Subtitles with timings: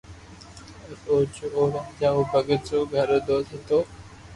[1.09, 1.15] او
[1.73, 3.79] راجا او ڀگت رو گھرو دوست ھتو